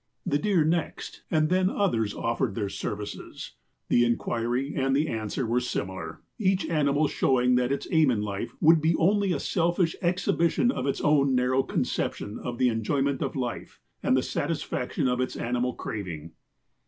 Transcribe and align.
"The 0.25 0.39
deer 0.39 0.63
next, 0.63 1.21
and 1.29 1.47
then 1.49 1.69
others 1.69 2.15
offered 2.15 2.55
their 2.55 2.69
services. 2.69 3.51
The 3.87 4.03
inquiry 4.03 4.73
and 4.75 4.95
the 4.95 5.07
answer 5.07 5.45
were 5.45 5.59
similar, 5.59 6.21
each 6.39 6.65
animal 6.65 7.07
showing 7.07 7.53
that 7.57 7.71
its 7.71 7.87
aim 7.91 8.09
in 8.09 8.23
life 8.23 8.51
would 8.59 8.81
be 8.81 8.95
only 8.95 9.31
a 9.31 9.39
selfish 9.39 9.95
exhi 10.01 10.35
bition 10.35 10.71
of 10.71 10.87
its 10.87 11.01
own 11.01 11.35
narrow 11.35 11.61
conception 11.61 12.39
of 12.39 12.57
the 12.57 12.69
enjoyment 12.69 13.21
of 13.21 13.35
life, 13.35 13.79
and 14.01 14.17
the 14.17 14.23
satisfaction 14.23 15.07
of 15.07 15.21
its 15.21 15.35
animal 15.35 15.75
craving. 15.75 16.31